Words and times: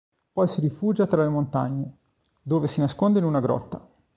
Poi 0.31 0.47
si 0.47 0.61
rifugia 0.61 1.05
tra 1.05 1.21
le 1.21 1.29
montagne, 1.29 1.97
dove 2.41 2.67
si 2.67 2.79
nasconde 2.79 3.19
in 3.19 3.25
una 3.25 3.39
grotta. 3.39 3.87